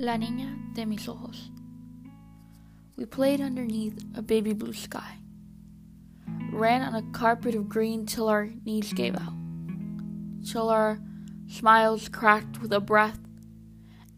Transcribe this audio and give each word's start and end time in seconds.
La 0.00 0.16
Niña 0.16 0.56
de 0.72 0.86
mis 0.86 1.06
Ojos. 1.06 1.50
We 2.96 3.04
played 3.04 3.42
underneath 3.42 4.02
a 4.16 4.22
baby 4.22 4.54
blue 4.54 4.72
sky, 4.72 5.18
ran 6.50 6.80
on 6.80 6.94
a 6.94 7.12
carpet 7.12 7.54
of 7.54 7.68
green 7.68 8.06
till 8.06 8.26
our 8.30 8.48
knees 8.64 8.94
gave 8.94 9.14
out, 9.14 9.34
till 10.50 10.70
our 10.70 10.98
smiles 11.50 12.08
cracked 12.08 12.62
with 12.62 12.72
a 12.72 12.80
breath, 12.80 13.18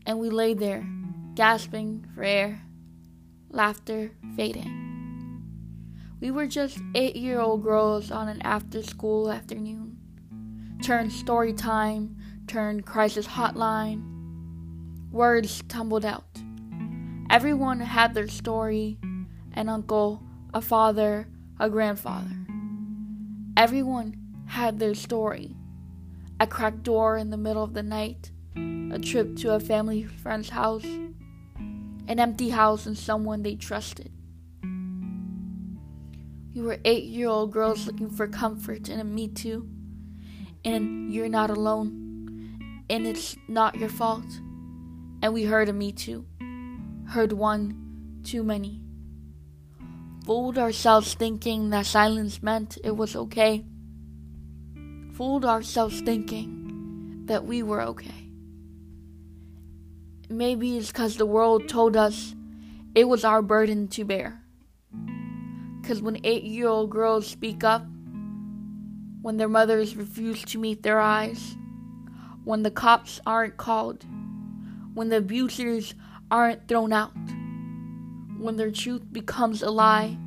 and 0.07 0.21
we 0.21 0.31
lay 0.31 0.55
there, 0.55 0.87
gasping 1.35 2.07
for 2.15 2.23
air, 2.23 2.63
laughter 3.51 4.13
fading. 4.37 5.43
We 6.21 6.31
were 6.31 6.47
just 6.47 6.79
eight 6.95 7.17
year 7.17 7.41
old 7.41 7.65
girls 7.65 8.13
on 8.13 8.29
an 8.29 8.41
after 8.43 8.85
school 8.85 9.33
afternoon. 9.33 9.99
Turned 10.81 11.11
story 11.11 11.53
time, 11.53 12.19
turned 12.47 12.87
crisis 12.87 13.27
hotline. 13.27 14.22
Words 15.13 15.63
tumbled 15.69 16.07
out. 16.07 16.41
Everyone 17.29 17.81
had 17.81 18.15
their 18.15 18.29
story 18.29 18.99
an 19.53 19.69
uncle, 19.69 20.23
a 20.55 20.63
father, 20.63 21.29
a 21.61 21.69
grandfather. 21.69 22.35
Everyone 23.55 24.17
had 24.47 24.79
their 24.79 24.95
story 24.95 25.55
a 26.41 26.47
cracked 26.47 26.83
door 26.83 27.19
in 27.19 27.29
the 27.29 27.37
middle 27.37 27.63
of 27.63 27.75
the 27.75 27.83
night, 27.83 28.33
a 28.57 28.99
trip 28.99 29.37
to 29.37 29.55
a 29.55 29.61
family 29.61 30.03
friend's 30.03 30.49
house, 30.49 30.85
an 30.85 32.19
empty 32.19 32.49
house, 32.49 32.87
and 32.87 32.97
someone 32.97 33.43
they 33.43 33.55
trusted. 33.55 34.11
We 36.55 36.63
were 36.63 36.79
eight 36.87 37.05
year 37.05 37.29
old 37.29 37.53
girls 37.53 37.87
looking 37.87 38.11
for 38.11 38.27
comfort 38.27 38.89
in 38.89 38.99
a 38.99 39.05
Me 39.05 39.29
Too, 39.29 39.69
and 40.65 41.13
you're 41.13 41.29
not 41.29 41.51
alone, 41.51 42.85
and 42.89 43.07
it's 43.07 43.37
not 43.47 43.77
your 43.77 43.91
fault. 43.91 44.25
And 45.23 45.33
we 45.33 45.45
heard 45.45 45.69
a 45.69 45.73
Me 45.73 45.93
Too, 45.93 46.27
heard 47.11 47.33
one 47.33 48.21
too 48.25 48.43
many. 48.43 48.83
Fooled 50.27 50.59
ourselves 50.59 51.15
thinking 51.15 51.71
that 51.71 51.87
silence 51.87 52.43
meant 52.43 52.77
it 52.83 52.97
was 52.97 53.15
okay. 53.15 53.65
Fooled 55.13 55.45
ourselves 55.45 56.01
thinking 56.01 57.23
that 57.27 57.45
we 57.45 57.63
were 57.63 57.83
okay. 57.83 58.31
Maybe 60.29 60.77
it's 60.77 60.89
because 60.89 61.17
the 61.17 61.27
world 61.27 61.69
told 61.69 61.97
us 61.97 62.35
it 62.95 63.05
was 63.05 63.25
our 63.25 63.43
burden 63.43 63.87
to 63.89 64.05
bear. 64.05 64.43
Because 65.81 66.03
when 66.03 66.19
eight 66.25 66.43
year 66.43 66.67
old 66.67 66.91
girls 66.91 67.29
speak 67.29 67.63
up, 67.63 67.87
when 69.21 69.37
their 69.37 69.49
mothers 69.49 69.97
refuse 69.97 70.43
to 70.47 70.59
meet 70.59 70.83
their 70.83 70.99
eyes, 70.99 71.57
when 72.43 72.65
the 72.65 72.73
cops 72.73 73.21
aren't 73.25 73.57
called, 73.57 74.05
when 74.95 75.09
the 75.09 75.19
abusers 75.19 75.95
aren't 76.31 76.69
thrown 76.69 76.93
out, 76.93 77.13
when 78.39 78.57
their 78.57 78.71
truth 78.71 79.03
becomes 79.13 79.63
a 79.63 79.71
lie, 79.71 80.19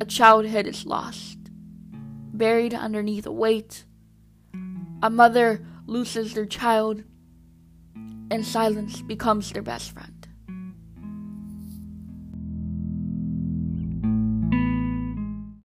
a 0.00 0.04
childhood 0.04 0.66
is 0.66 0.86
lost, 0.86 1.38
buried 2.32 2.74
underneath 2.74 3.26
a 3.26 3.32
weight. 3.32 3.84
A 5.02 5.10
mother 5.10 5.64
loses 5.86 6.34
their 6.34 6.46
child, 6.46 7.02
and 8.30 8.44
silence 8.44 9.00
becomes 9.02 9.52
their 9.52 9.62
best 9.62 9.92
friend. 9.92 10.17